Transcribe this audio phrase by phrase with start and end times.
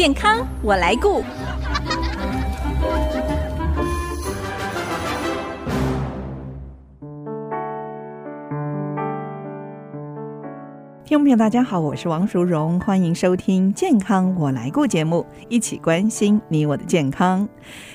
[0.00, 1.20] 健康我来顾。
[11.04, 17.46] 听众朋友，大家好，我是王淑荣，欢迎收听《健康我来顾》节目，一起关心你我的健康。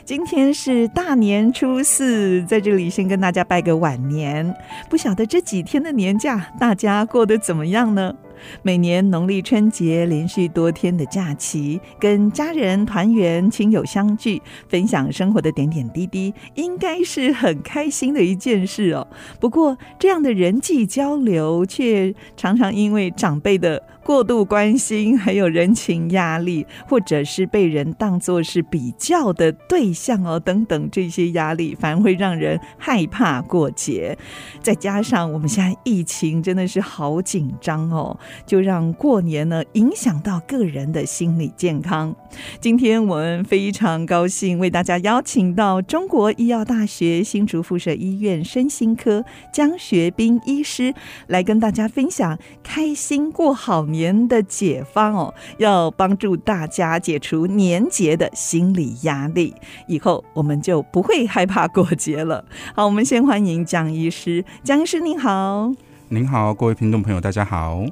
[0.03, 4.55] 今天是大年初四，在这里先跟大家拜个晚年。
[4.91, 8.13] 不晓得这几天的年假，大家过得怎么样呢？
[8.61, 19.07] 每年农历春节连续多天的假期，跟家人团圆、亲友相聚，分享生活的点点滴滴，应该是很开心的一件事哦。
[19.39, 34.15] 不过，这样的人际交流，却常常因为长辈的过度关心，还有人情压力，或者是被人当作是比较的对象哦，等等这些压力，反而会让人害怕过节。
[34.61, 38.15] 再加上我们现在疫情真的是好紧张哦。
[38.45, 42.15] 就让过年呢影响到个人的心理健康。
[42.61, 50.93] 今天我们非常高兴为大家邀请到中国医药大学新竹附设医院身心科江学斌医师
[51.25, 59.55] 来跟大家分享开心过好年的解放哦，要帮助大家解除年节的心理压力，
[59.87, 62.43] 以后我们就不会害怕过节了。
[62.75, 65.71] 好，我们先欢迎江医师，江医师您好。
[66.09, 67.83] 您好，各位听众朋友，大家好。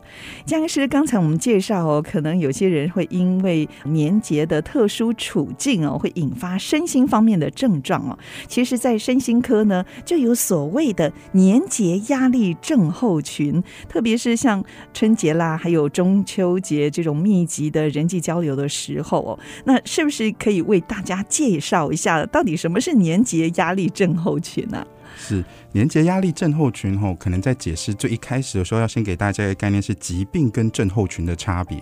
[0.46, 8.18] 江医师，刚才我们介绍哦，可能有些人会因为年节的特殊处境哦，会引发身心方面的症状哦。
[8.48, 24.86] 其实，在身心科呢，就有所谓的年节压力症候群，特别是像春节啦，还有中秋节这种密集的人际交流的时候哦，那是不是可以为大家介绍一下，到底什么是年节压力症候群呢？
[25.18, 25.44] 是。
[25.72, 31.78] 年节压力症候群吼，可能在解释最一开始的时候，要先给大家一个概念是疾病跟症候群的差别。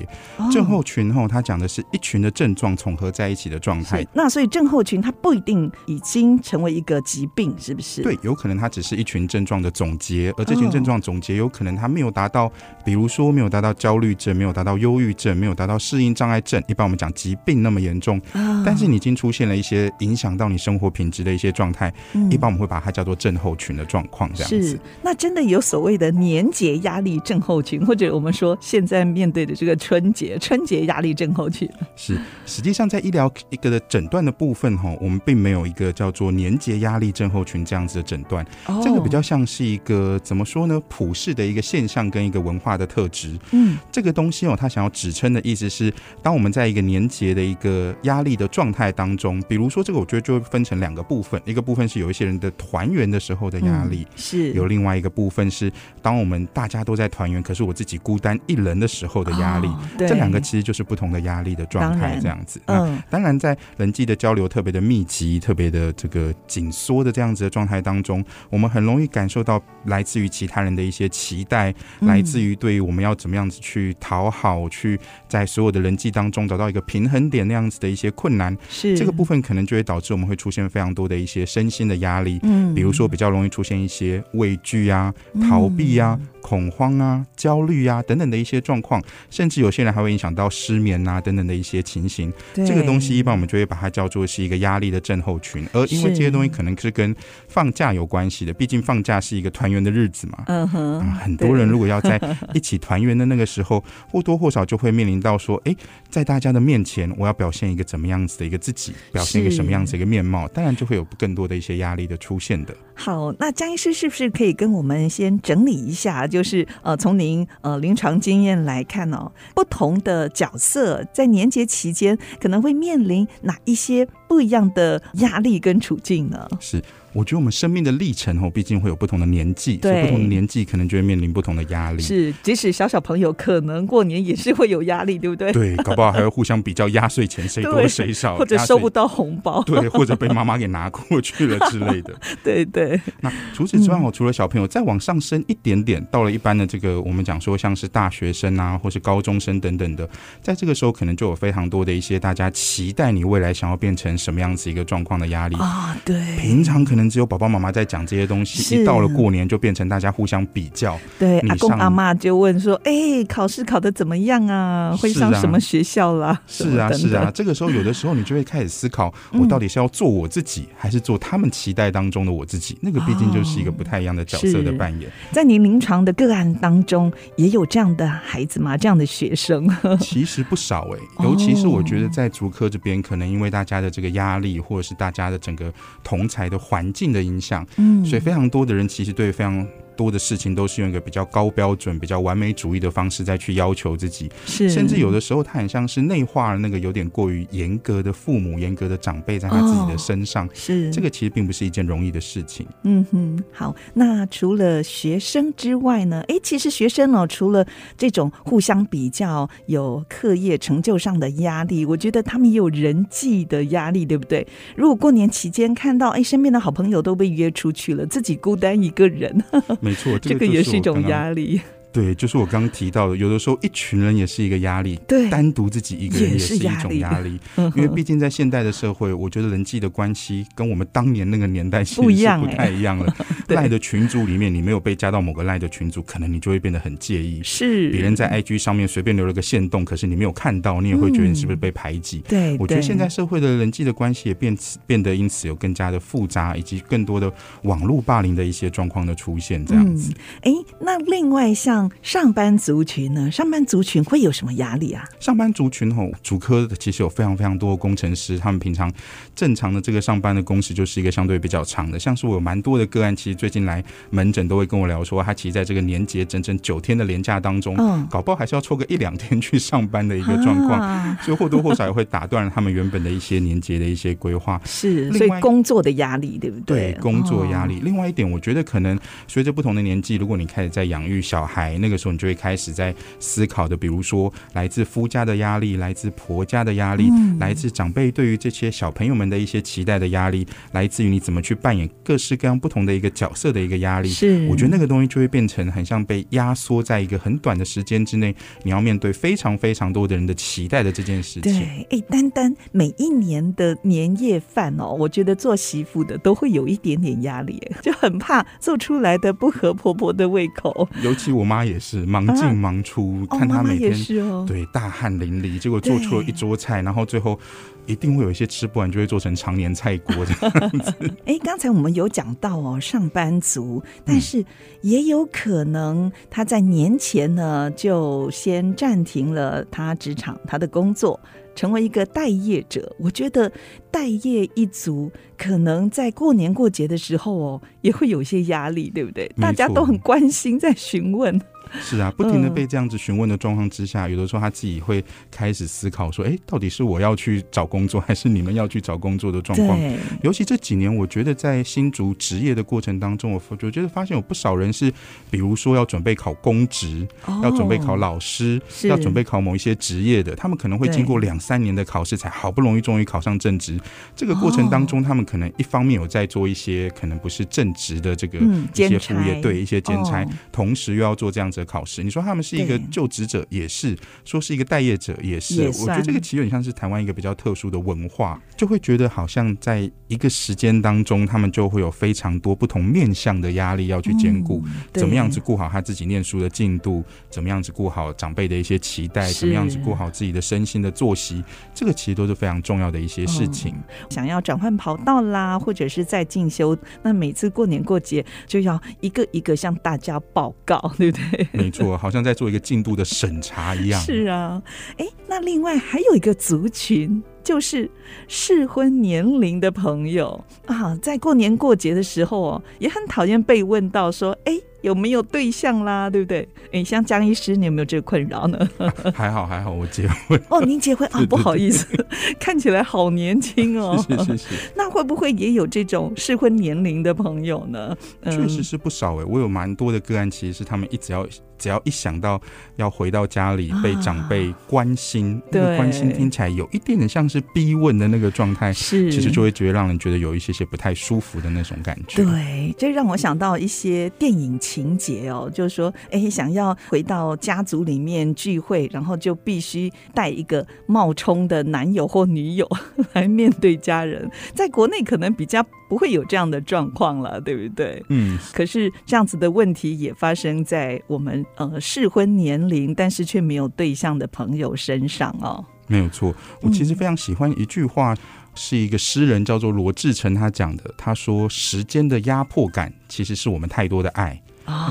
[0.50, 4.06] 症候群吼，它讲的是一群的症状重合在一起的状态。
[4.14, 8.02] 那所以症候群它不一定已经成为一个疾病，是不是？
[8.02, 12.50] 对，有可能它只是一群症状的总结，而这群症状总结有可能它没有达到，
[12.86, 18.22] 比如说没有达到焦虑症，没有达到忧郁症，没有达到适应障碍症，一般我们讲疾病那么严重，
[18.66, 21.94] 但是你已经出现了一些影响到你生活品质的一些状态，
[22.30, 24.70] 一般我们会把它叫做症候群的状况这样子。
[24.70, 31.70] 是，那真的有所谓的年节压力症候群，或者我们说现在面对的这个春节春节压力症候群。
[31.96, 38.44] 是，实际上在医疗一个的诊断的部分哈，我们并没有一个叫做年节压力症候群这样子的诊断。
[38.66, 40.82] 哦，这个比较像是一个怎么说呢？
[40.90, 43.38] 普世的一个现象跟一个文化的特质。
[43.52, 45.94] 嗯，这个东西哦，它想要指称的意思是，
[46.24, 54.08] 当我们在一个年节的一个压力的状态当中，比如说这个，我觉得就会分成两个部分，一个部分是有一些人的团圆的时候的压力。
[54.10, 59.68] 嗯是有另外一个部分是，当我们大家都在团圆，可是我自己孤单一人的时候的压力。
[59.68, 62.62] 哦，这两个其实就是不同的压力的状态，这样子。
[62.68, 78.56] 嗯，当然在人际的交流特别的密集、特别的这个紧缩的这样子的状态当中，我们很容易感受到来自于其他人的一些期待，来自于对于我们要怎么样子去讨好，去在所有的人际当中找到一个平衡点那样子的一些困难。
[78.70, 82.40] 是这个部分可能就会导致我们会出现非常多的一些身心的压力。
[82.44, 84.24] 嗯，比如说就比较容易出现一些。
[84.34, 85.12] 畏惧呀、
[85.50, 92.32] 逃避呀、嗯恐慌啊、焦虑啊等等的一些状况，甚至有些人还会影响到失眠啊等等的一些情形。
[92.54, 97.16] 这个东西一般我们就会把它叫做是一个压力的症候群，而因为这些东西可能是跟
[97.48, 100.44] 放假有关系的，毕竟放假是一个团圆的日子嘛。
[100.48, 102.20] 嗯哼，很多人如果要在
[102.54, 105.76] 一起团圆的那个时候，或多或少就会面临到说，哎，
[106.10, 112.76] 在大家的面前，我要表现一个怎么样子的一个自己，表现一个什么样子的一个面貌，当然就会有更多的一些压力的出现的。
[112.96, 116.28] 好，那江医师是不是可以跟我们先整理一下？
[116.32, 126.48] 就是呃，从您呃临床经验来看呢，不同的角色在年节期间可能会面临哪一些不一样的压力跟处境呢？
[126.60, 126.82] 是。
[127.14, 132.02] 我觉得我们生命的历程哦，毕竟会有不同的年纪，对，所以不同的年纪可能就会面临不同的压力。
[132.02, 135.52] 是，即使小小朋友可能过年也是会有压力，对不对？
[135.52, 142.14] 对，搞不好还会互相比较压岁钱谁多谁少，或者收不到红包，对，或者被妈妈给拿过去了之类的。
[142.44, 143.00] 对对。
[143.20, 150.10] 那除此之外，我除了小朋友再往上升一点点，到了一般的这个我们讲说像是大学生啊，或是高中生等等的，
[150.42, 155.98] 在这个时候可能就有非常多的一些大家期待你未来想要变成什么样子一个状况的压力啊。
[156.06, 157.01] 对，平常可能。
[157.02, 160.98] 能只有爸爸妈妈在讲这些东西，一到了过年就变成大家互相比较。
[161.20, 164.96] 对，阿公阿妈就问说：“哎，考试考的怎么样啊？
[164.98, 172.78] 会上什么学校啦？”是啊，是啊，这个时候有的时候你就会开始思考， 嗯我到底是要做我自己，还是做他们期待当中的我自己？
[172.82, 175.10] 那个毕竟就是一个不太一样的角色的扮演。
[175.32, 178.78] 在您临床的个案当中，也有这样的孩子吗？
[178.78, 179.68] 这样的学生？
[180.00, 185.72] 其实不少哎、哦尤其是我觉得在足科这边，可能因为大家的这个压力，或者是大家的整个
[186.04, 189.66] 同才的环境的影响，嗯，所以非常多的人其实对非常
[189.96, 200.48] 多的事情都是用一个比较高标准、比较完美主义的方式再去要求自己，是，甚至有的时候他很像是内化了那个有点过于严格的父母、严格的长辈在他自己的身上。
[200.54, 202.66] 是这个其实并不是一件容易的事情。
[202.84, 203.76] 嗯哼，好。
[203.94, 206.24] 那除了学生之外呢？
[206.28, 207.66] 哎，其实学生哦，除了
[207.98, 214.46] 这种互相比较、有课业成就上的压力，我觉得他们也有人际的压力，对不对？
[214.76, 219.44] 如果过年期间看到哎，身边的好朋友都被约出去了，自己孤单一个人，
[219.82, 221.60] 没错，这个也是一种压力。
[221.92, 233.14] 对，就是我刚刚提到的，有的时候一群人也是一个压力，对，单独自己一个人也是一种压力， 嗯、因为毕竟在现代的社会，我觉得人际的关系跟我们当年那个年代不一样，不太一样了。
[233.50, 237.42] 赖的群组里面，你没有被加到某个赖的群组，可能你就会变得很介意。
[237.44, 242.20] 是，别人在 IG 上面随便留了个线动，可是你没有看到，你也会觉得你是不是被排挤？
[242.20, 247.32] 嗯、对，我觉得现在社会的人际的关系也变变得因此有更加的复杂，以及更多的
[247.64, 250.14] 网络霸凌的一些状况的出现，这样子。
[250.42, 252.52] 哎、嗯，那另外像上班。
[252.62, 253.32] 族群呢？
[253.32, 255.04] 上班族群会有什么压力啊？
[255.20, 258.92] 上班族群吼，主科其实有非常非常多的工程师，他们平常
[259.36, 261.98] 正常的这个上班的工时就是一个相对比较长的。
[261.98, 274.62] 像是我有蛮多的个案，其实最近来门诊都会跟我聊说，他其实在这个年节整整九天的年假当中，嗯，搞不好还是要抽个一两天去上班的一个状况，啊、所以或多或少也会打断他们原本的一些年节的一些规划。
[274.66, 276.92] 是，所以工作的压力对不对？
[276.92, 277.78] 对，工作压力。
[277.78, 282.56] 哦、另外一点，我觉得可能随着不同的年纪，如果你开始在养育小孩，那个时候你就会开。
[282.62, 294.10] 始在思考的，比如说来自夫家的压力，来自婆家的压力，嗯、来自长辈对于这些小朋友们的一些期待的压力，来自于你怎么去扮演各式各样不同的一个角色的一个压力。
[294.10, 301.54] 是，我觉得那个东西就会变成很像被压缩在一个很短的时间之内，你要面对非常非常多的人的期待的这件事情。
[301.54, 310.88] 对，哎、欸，单单每一年的年夜饭哦，我觉得做媳妇的都会有一点点压力，就很怕做出来的不合婆婆的胃口。
[311.02, 312.32] 尤其我妈也是忙。
[312.32, 313.94] 进忙出，啊、看他每天、
[314.26, 317.38] 哦、对大汗淋漓，结果做出了一桌菜，然后最后
[317.86, 320.94] 一定会有一些吃不完，就会做成常年菜锅这样子。
[321.26, 324.44] 哎，刚才我们有讲到哦，上班族，但是
[324.82, 331.20] 也有可能他在年前呢就先暂停了他职场他的工作，
[331.56, 332.96] 成为一个待业者。
[333.00, 333.52] 我觉得
[333.90, 339.32] 待业一族可能在过年过节的时候哦，也会有一些压力，对不对？
[339.40, 341.40] 大家都很关心，在询问。
[341.82, 349.80] 是啊，不停的被这样子询问的状况之下，嗯、有的时候他自己会开始思考说：“哎，到底是我要去找工作，还是你们要去找工作的状况？”
[350.22, 354.92] 尤其这几年，我觉得在新竹职业的过程当中，我我觉得发现有不少人是，
[355.30, 363.80] 比如说要准备考公职，哦、要准备考老师，要准备考某一些职业的，他们可能会经过两三年的考试，才好不容易终于考上正职。
[364.16, 368.40] 这个过程当中，他们可能一方面有在做一些可能不是正职的这个
[368.74, 375.68] 一些副业，嗯、对一些兼差，哦、同时又要做这样子的考试，你说他们是一个就职者，也是说是一个待业者，也是。
[375.68, 384.64] 我觉得这个其实有点像是台湾一个比较特殊的文化，就会觉得好像在一个时间当中，他们就会有非常多不同面向的压力要去兼顾。
[384.94, 387.04] 怎么样子顾好他自己念书的进度？
[387.30, 389.32] 怎么样子顾好长辈的一些期待？
[389.32, 391.44] 怎么样子顾好自己的身心的作息？
[391.74, 393.76] 这个其实都是非常重要的一些事情。
[394.10, 401.41] 想要转换跑道啦，或者是在进修，那每次过年过节就要一个一个向大家报告，对不对？
[401.52, 404.02] 没错，好像在做一个进度的审查一样。
[404.02, 404.62] 是啊，
[404.98, 407.90] 哎，那另外还有一个族群，就是
[408.28, 414.60] 适婚年龄的朋友啊，在过年过节的时候哦，也很讨厌被问到说，哎。
[414.82, 416.10] 有没有对象啦？
[416.10, 416.50] 对不对？
[416.72, 418.58] 哎，像江医师，你有没有这个困扰呢？
[418.80, 420.60] 啊、 还好还好，我结婚哦。
[420.66, 421.24] 您结婚啊？
[421.30, 421.86] 不好意思，
[422.42, 424.04] 看起来好年轻哦。
[424.10, 424.72] 是是是，是。
[424.76, 427.96] 那会不会也有这种适婚年龄的朋友呢？
[428.26, 431.28] 确实是不少哎，我有蛮多的个案，其实是他们一直要
[431.62, 432.42] 只要一想到
[432.78, 442.24] 要回到家里被长辈关心，啊、那个关心听起来有一点点像是逼问的那个状态，是其实就会觉得让人觉得有一些些不太舒服的那种感觉。
[442.24, 452.68] 对，这让我想到一些电影情节哦，就是说，哎，想要回到家族里面聚会，然后就必须带一个冒充的男友或女友
[453.14, 454.28] 来面对家人。
[454.56, 458.04] 在国内可能比较不会有这样的状况了，对不对？
[458.10, 458.40] 嗯。
[458.54, 465.64] 可是这样子的问题也发生在我们呃适婚年龄，但是却没有对象的朋友身上哦。
[465.88, 468.16] 没有错，我其实非常喜欢一句话，
[468.56, 470.94] 是一个诗人叫做罗志成他讲的。
[470.98, 474.42] 他说：“时间的压迫感，其实是我们太多的爱。”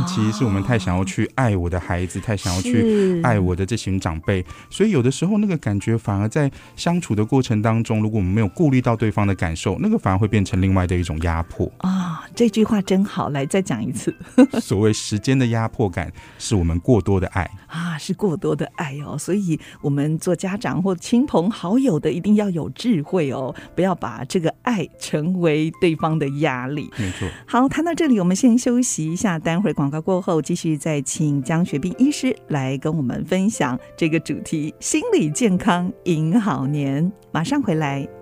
[0.06, 12.24] 其实是我们太想要去爱我的孩子，太想要去爱我的这群长辈，所以有的时候那个感觉反而在相处的过程当中，如果我们没有顾虑到对方的感受，那个反而会变成另外的一种压迫啊。
[12.34, 14.14] 这句话真好，来再讲一次。
[14.60, 19.16] 所谓时间的压迫感，是我们过多的爱啊，是过多的爱哦。
[19.18, 26.90] 所以我们做家长或亲朋好友的，一定要有智慧哦，不要把这个爱成为对方的压力。
[26.96, 27.28] 没错。
[27.46, 37.10] 好，谈到这里，我们先休息一下，待会广告过后，继续再请江学斌医师来跟我们分享这个主题：心理健康迎好年。
[37.32, 38.19] 马上回来。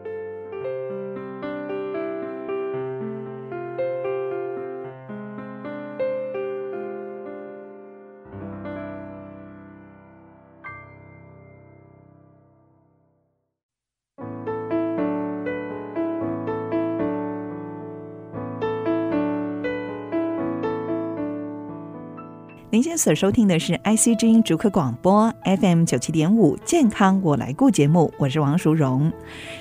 [22.78, 29.12] 您现在所收听的是 IC 之音竹科广播 FM 九七点五健康我来顾节目，我是王淑荣。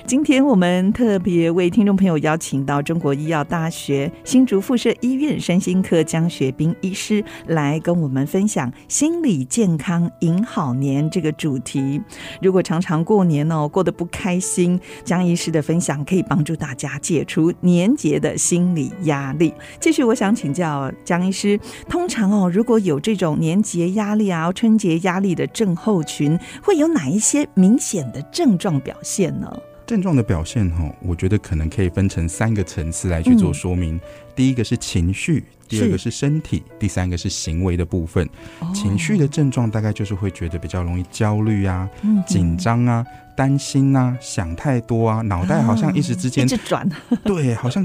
[0.06, 12.00] 今天我们特别为听众朋友邀请到中国医药大学新竹附设医院身心科江学斌医师来跟我们分享心理健康迎好年这个主题。
[12.40, 19.52] 如果常常过年哦过得不开心，江医师的分享可以帮助大家解除年节的心理压力。
[19.80, 21.58] 继续，我想请教江医师，
[21.88, 29.50] 通常哦如果有这种年节压力啊，春节压力的症候群会有哪一些明显的症状表现呢？
[29.86, 33.96] 症状的表现哈，我觉得可能可以分成三个层次来去做说明。
[33.96, 34.00] 嗯、
[34.36, 38.28] 第一个是情绪，第二个是身体，第三个是行为的部分。
[38.60, 43.04] 哦、情绪的症状大概就是会觉得比较容易焦虑啊、嗯、紧张啊。
[43.36, 46.90] 担心、啊，想太多啊，脑袋好像一时之间、啊、一直转，
[47.22, 47.80] 对，好像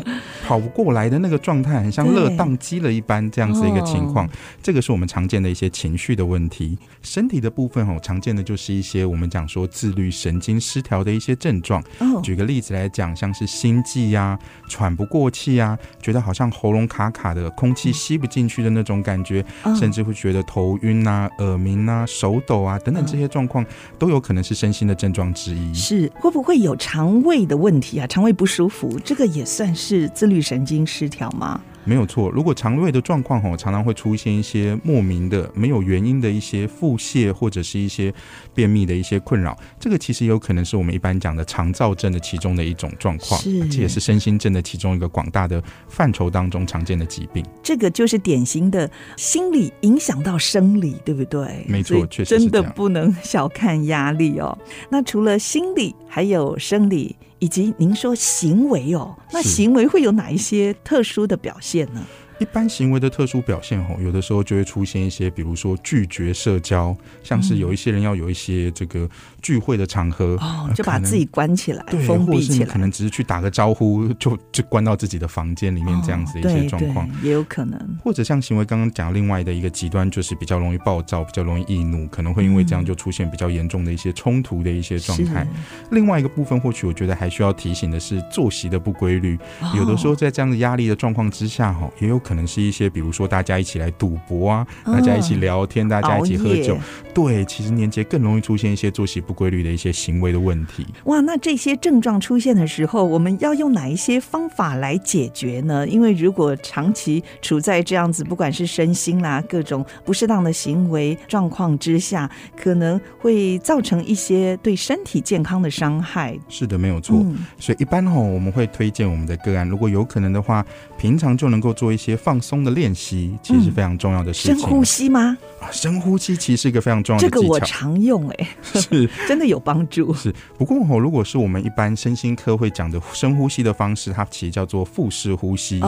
[0.48, 4.28] 跑不过来的那个状态，很像热宕机了一般，这样子一个情况。
[4.64, 6.76] 这个是我们常见的一些情绪的问题。
[7.04, 11.84] 身体的部分哦，常见的就是一些我们讲说自律神经失调的一些症状。
[12.24, 19.44] 举个例子来讲，像是心悸呀、啊、喘不过气啊，觉得好像喉咙卡卡的，空气吸不进去的那种感觉，
[19.80, 23.66] 甚至会觉得头晕啊、耳鸣啊、手抖啊等等这些状况，
[23.98, 25.74] 都有可能是身心的症状之一。
[25.74, 28.08] 是会不会有肠胃的问题啊？
[28.08, 31.62] 肠胃不舒服，这个也算是自律神经失调吗？
[31.86, 38.14] 没有错，如果肠胃的状况吼，常常会出现一些莫名的、没有原因的一些腹泻或者是一些
[38.54, 47.46] 便秘的一些困扰，这个其实有可能是我们一般讲的肠燥症的其中的一种状况，是，这也是身心症的其中一个广大的范畴当中常见的疾病。
[47.62, 51.66] 这个就是典型的心理影响到生理，对不对？
[51.68, 54.58] 没错，确实真的不能小看压力哦。
[54.90, 57.16] 那除了心理，还有生理。
[57.44, 62.02] 以及您说行为哦，那行为会有哪一些特殊的表现呢？
[62.40, 69.10] 一般行为的特殊表现吼，有的时候就会出现一些，比如说拒绝社交，像是有一些人要有一些这个
[69.44, 77.80] 聚会的场合，哦，就把自己关起来，对，封闭起来，或是你可能只是去打个招呼，就就关到自己的房间里面这样子的一些状况，也有可能。
[78.04, 85.48] 或者像行为刚刚讲另外的一个极端，就是比较容易暴躁，比较容易易怒，可能会因为这样就出现比较严重的一些冲突的一些状态。
[85.92, 89.38] 另外一个部分，或许我觉得还需要提醒的是作息的不规律，
[89.76, 92.24] 有的时候在这样的压力的状况之下，哈，也有。
[92.24, 96.78] 可能是一些，比如说大家一起来赌博啊，大家一起聊天，大家一起喝酒，
[97.14, 100.86] 对，其实年节更容易出现一些作息不规律的一些行为的问题。
[101.06, 105.86] 哇，那这些症状出现的时候，我们要用哪一些方法来解决呢？
[105.88, 116.40] 因为如果长期处在这样子，不管是身心啦、啊、各种不适当的行为状况之下，可能会造成一些对身体健康的伤害。
[116.48, 117.18] 是的，没有错。
[117.20, 120.66] 嗯、所以一般哈，我们会推荐我们的个案，如果有可能的话，
[120.98, 122.14] 平常就能够做一些。
[122.24, 124.58] 放松的练习其实非常重要的事情。
[124.58, 125.38] 深呼吸吗？
[125.72, 129.10] 深呼吸其实是一个非常重要的技巧，这个我常用哎，是。
[129.28, 130.14] 真的有帮助。
[130.14, 135.82] 是，不过哦，如果是我们一般身心科会讲的深呼吸的方式，它其实叫做腹式呼吸。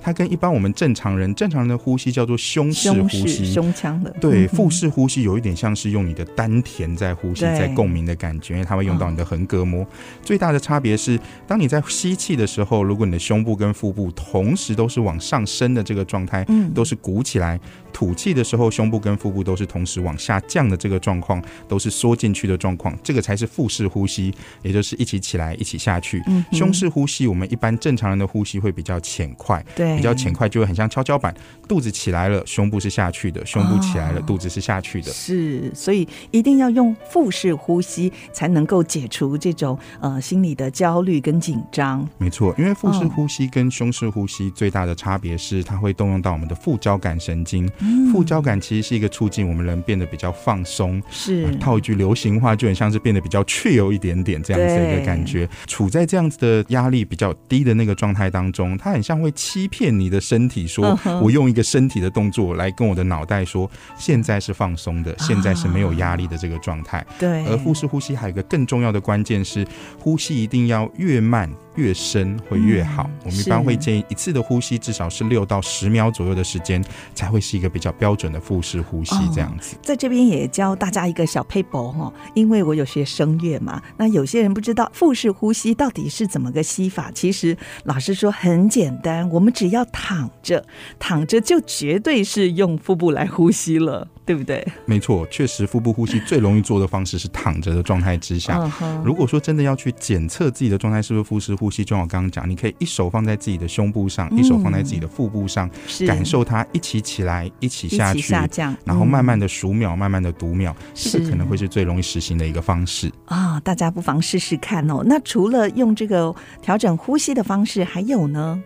[0.00, 4.14] 它跟一般我们正常人正常人的呼吸叫做胸式呼吸，胸腔的。
[4.20, 9.86] 对，腹式呼吸有一点像是用你的丹田在呼吸，在共鸣的感觉，因为它会用到你的横膈膜。
[10.22, 17.58] 最大的差别是，当你在吸气的时候，如果你的胸部跟腹部同时都是往上升的这个状态，嗯，都是鼓起来；
[17.96, 26.22] 吐气的时候，胸部跟腹部都是同时往下降的这个状况，都是缩进去的状况，这个才是腹式呼吸，也就是一起起来，一起下去。
[26.26, 31.34] 嗯，胸式呼吸，我们一般正常人的呼吸会比较浅快，对，比较浅快就会很像跷跷板，
[31.66, 35.10] 肚子起来了，胸部是下去的；胸部起来了，肚子是下去的。
[35.10, 42.06] 是，所以一定要用腹式呼吸，才能够解除这种呃心理的焦虑跟紧张。
[42.18, 47.66] 没错，因为腹式呼吸跟胸式呼吸最大的差别是，它会动用到我们的副交感神经。
[47.86, 51.00] 嗯，副交感其实是一个促进我们人变得比较放松。
[51.10, 55.48] 是，呃，套一句流行话，就很像是变得比较 chill 一点点这样子的一个感觉。
[55.66, 67.04] 处在这样子的压力比较低的那个状态当中，它很像会欺骗你的身体，说我用一个身体的动作来跟我的脑袋说，现在是放松的，现在是没有压力的这个状态。
[67.18, 69.66] 对，而腹式呼吸还有一个更重要的关键是，
[69.98, 71.50] 呼吸一定要越慢。
[71.76, 73.06] 越深会越好。
[73.22, 76.82] 我们一般会建议一次的呼吸至少是六到十秒左右的时间，
[77.14, 79.76] 才会是一个比较标准的腹式呼吸这样子。
[79.82, 87.10] 在这边也教大家一个小撇步哈，因为我有学声乐嘛，那有些人不知道腹式呼吸到底是怎么个吸法。
[87.12, 87.54] 其实
[87.84, 90.64] 老师说很简单，我们只要躺着，
[90.98, 94.08] 躺着就绝对是用腹部来呼吸了。
[94.26, 94.66] 对不对？
[94.84, 98.70] 没错，确实，腹部呼吸最容易做的方式是躺着的状态之下。
[99.04, 105.70] 如果说真的要去检测自己的状态是不是腹式呼吸，就像我刚刚讲，你可以一手放在自己的胸部上，一手放在自己的腹部上，
[106.06, 113.60] 感受它一起起来，一起下去，下降，然后慢慢的数秒，慢慢的读秒，这个可能会是最容易实行的一个方式啊！
[113.60, 115.02] 大家不妨试试看哦。
[115.06, 118.60] 那除了用这个调整呼吸的方式，还有呢？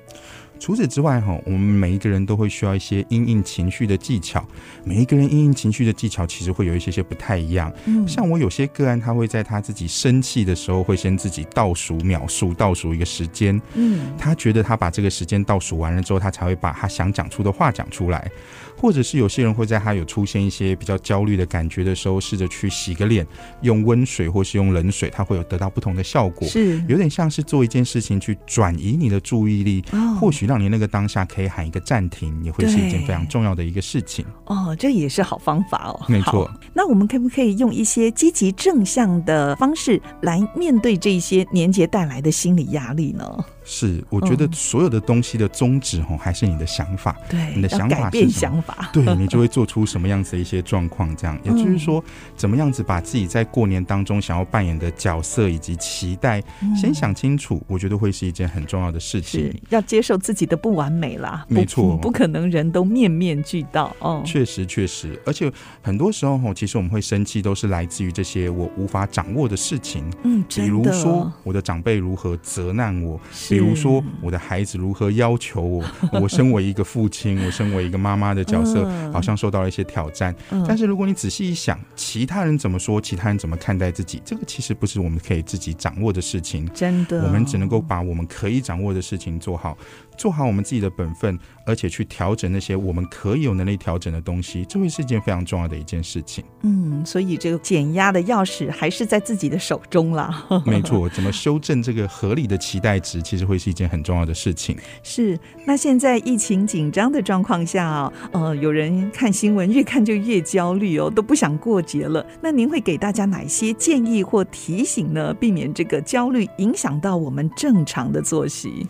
[0.60, 4.46] 除此之外，哈，我们每一个人都会需要一些因应情绪的技巧。
[4.84, 7.72] 每一个人因应情绪的技巧，其实会有一些些不太一样。
[7.86, 13.60] 嗯，像我有些个案，他会在他自己生气的时候，会先自己倒数秒数，倒数一个时间。
[13.72, 18.30] 嗯，他觉得他把这个时间倒数完了之后，他才会把他想讲出的话讲出来。
[18.80, 23.26] 或者是有些人会在他有出现一些比较焦虑的感觉的时候，试着去洗个脸，
[23.60, 26.48] 用温水或是用冷水，他会有得到不同的效果。
[26.48, 34.24] 是，有点像是做一件事情去转移你的注意力，哦、或许让你那个当下可以喊一个暂停，也会是一件非常重要的一个事情。
[34.46, 36.00] 哦，这也是好方法哦。
[36.08, 36.50] 没错。
[36.72, 43.44] 那我们可不可以用一些积极正向的方式来面对这些年节带来的心理压力呢？
[43.72, 47.16] 是，我觉得所有的东西的宗旨哦，还是你的想法。
[47.28, 51.14] 对，你的想法是想法， 对，你就会做出什么样子的一些状况。
[51.14, 52.02] 这样，也就是说，
[52.36, 56.42] 怎么样子把自己在过年当中想要扮演的角色以及期待，
[56.76, 59.56] 先想清楚，我觉得会是一件很重要的事情。
[59.68, 64.20] 要接受自己的不完美啦，没错，不可能人都面面俱到哦。
[64.26, 65.48] 确实，确实，而且
[65.80, 70.04] 很多时候哦，其实我们会生气，都是来自于这些我无法掌握的事情。
[70.24, 73.20] 嗯，比如说我的长辈如何责难我。
[73.48, 75.84] 比如说，我的孩子如何要求我？
[76.20, 80.34] 我身为一个父亲，我身为一个妈妈的角色，好像受到了一些挑战。
[80.66, 86.68] 但是，如果你仔细一想，其他人怎么说，其他人怎么看待自己，这个其实不是我们可以自己掌握的事情。
[86.74, 89.76] 真的，我们只能够把我们可以掌握的事情做好。
[90.20, 96.44] 做好我们自己的本分，而且去调整那些我们可以有能力调整的东西，这会是一件非常重要的一件事情。
[96.60, 100.46] 嗯，所以这个减压的钥匙还是在自己的手中啦。
[100.66, 104.76] 没错，怎么修正这个合理的期待值，其实会是一件很重要的事情。
[105.02, 105.38] 是。
[105.64, 112.26] 那现在疫情紧张的状况下啊，呃，有人看新闻越看就越焦虑哦，都不想过节了。
[112.42, 115.32] 那您会给大家哪些建议或提醒呢？
[115.32, 118.86] 避免这个焦虑影响到我们正常的作息。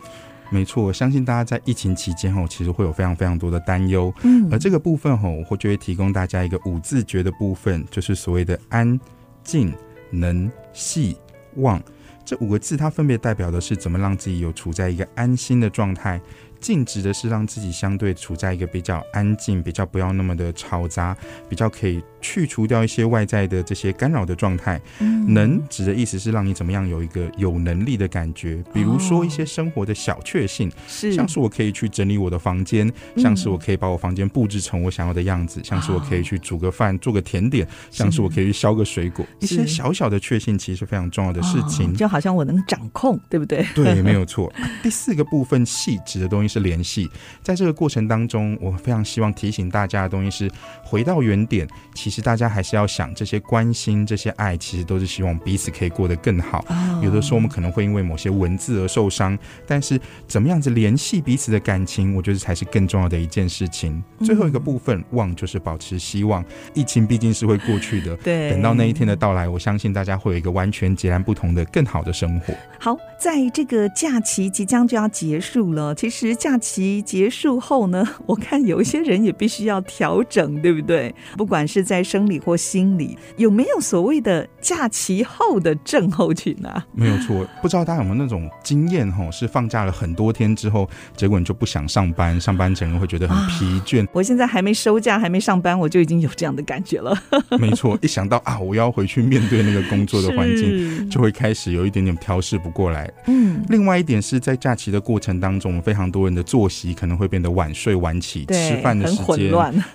[0.51, 4.13] 没错，我相信大家在疫情期间吼，其实会有非常非常多的担忧。
[4.23, 8.99] 嗯，而这个部分吼，我会就会提供大家一个五字诀的部分，就是所谓的安、
[9.45, 9.73] 静、
[10.11, 11.17] 能、细、
[11.57, 11.81] 望
[12.25, 16.21] 这五个字，它分别代表的是怎么让自己有处在一个安心的状态。
[16.61, 21.17] 静指的是让自己相对处在一个比较安静、比较不要那么的嘈杂、
[21.49, 24.79] 比较可以去除掉一些外在的这些干扰的状态。
[24.99, 43.65] 嗯，能指的意思是让你怎么样有一个有能力的感觉，比如说一些生活的小确幸，是像是我可以去整理我的房间，像是我可以把我房间布置成我想要的样子，像是我可以去煮个饭、做个甜点，像是我可以去削个水果，一些小小的确幸其实是非常重要的事情，就好像我能掌控，对不对？
[43.75, 44.53] 对，没有错。
[44.83, 46.51] 第四个部分，细指的东西。
[46.51, 47.09] 是联系。
[47.45, 50.51] 在这个过程当中，我非常希望提醒大家的东西是
[50.83, 51.65] 回到原点。
[51.95, 56.65] 其实大家还是要想，这些关心、这些爱，其实都是希望彼此可以过得更好。
[56.69, 57.05] Oh.
[57.05, 64.03] 有的时候我们可能会因为某些文字而受伤，但是怎么样子联系彼此的感情，我觉得才是更重要的一件事情。
[64.21, 66.45] 最后一个部分，望就是保持希望。
[66.75, 72.55] 疫情毕竟是会过去的，对，等到那一天的到来，我相信大家会有一个完全截然不同的、更好的生活。
[72.79, 81.15] 好，在这个假期即将就要结束了，其实假期结束后呢， 我看有一些人也必须要调整，对不对？
[81.37, 86.87] 不管是在生理或心理，有没有所谓的假期后的症候群啊？
[86.93, 89.31] 没有错，不知道大家有没有那种经验哈？
[89.31, 94.05] 是放假了很多天之后，结果你就不想上班，上班整个人会觉得很疲倦。
[94.05, 97.17] 啊，我现在还没收假，还没上班，我就已经有这样的感觉了。
[97.59, 103.11] 没错，一想到啊，我要回去面对那个工作的环境，就会开始有一点点调试不过来。
[103.27, 109.51] 嗯，另外一点是在假期的过程当中，非常多人的作息可能会变得晚睡晚起，吃饭的时间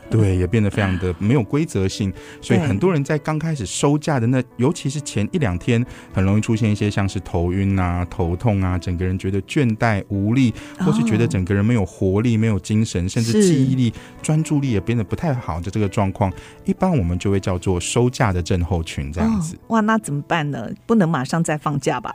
[0.09, 16.31] 对也变得非常的没有规则性，所以很多人在刚开始收假的那，尤其是前一两天，很容易出现一些像是头晕啊、头痛啊，整个人觉得倦怠无力，或是觉得整个人没有活力、没有精神，甚至记忆力、专注力也变得不太好的这个状况，
[16.65, 19.57] 一般我们就会叫做收假的症候群这样子。
[19.67, 20.69] 哇，那怎么办呢？
[20.85, 22.13] 不能马上再放假吧？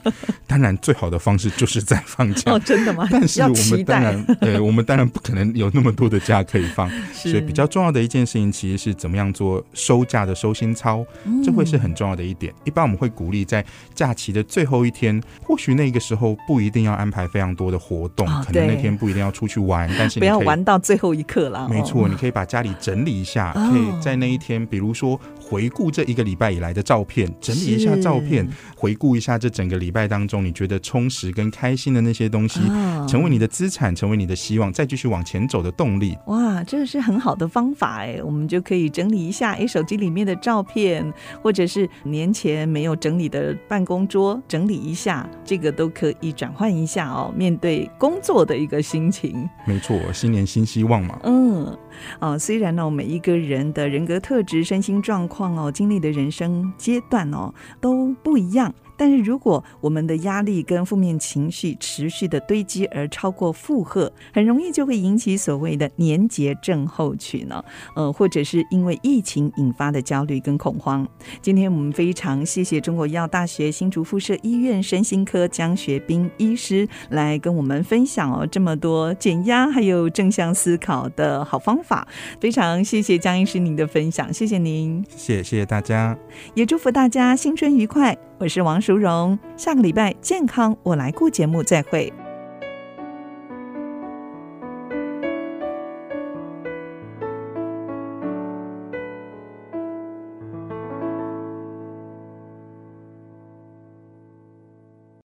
[0.46, 2.52] 当然，最好的方式就是在放假。
[2.52, 3.06] 哦，真的吗？
[3.10, 6.90] 但是我们当然，对，我们当然不可能有那么多的假可以放。
[7.12, 11.04] 所以比较重要的一件事情，其实是怎么样做收假的收心操，
[11.44, 12.50] 这会是很重要的一点。
[12.64, 13.62] 一般我们会鼓励在
[13.94, 21.68] 假期的最后一天，或许那个时候不一定要安排非常多的活动，可能那天不一定要出去玩，但是不要玩到最后一刻了。
[21.68, 25.20] 没错，你可以把家里整理一下，可以在那一天，比如说
[25.52, 32.58] 回顾这一个礼拜以来的照片，整理一下照片，回顾一下这整个礼拜当中你觉得充实跟开心的那些东西，
[33.06, 36.16] 成为你的资产，成为你的希望，再继续往前走的动力。
[36.28, 41.12] 哇，这个是很好的方法哎，我们就可以整理一下哎，手机里面的照片，
[41.42, 49.46] 或者是年前没有整理的办公桌，整理一下，这个都可以转换一下哦，面对工作的一个心情。
[49.66, 51.20] 没错，新年新希望嘛。
[51.24, 51.76] 嗯，
[52.18, 58.74] 啊，虽然呢，每一个人的人格特质、身心状况哦，经历的人生阶段哦，都不一样。
[59.02, 67.60] 但是，如果我们的压力跟负面情绪持续的堆积而超过负荷，很容易就会引起所谓的年节症候群呢。
[67.96, 71.04] 呃，或者是因为疫情引发的焦虑跟恐慌。
[71.40, 82.06] 今天我们非常谢谢中国医药大学新竹附设医院身心科江学斌医师来跟我们分享哦这么多减压还有正向思考的好方法。
[82.40, 86.16] 非常谢谢江医师您的分享，谢谢您，谢谢谢谢大家，
[86.54, 88.16] 也祝福大家新春愉快。
[88.42, 92.12] 我是王淑荣，下个礼拜健康我来顾节目再会。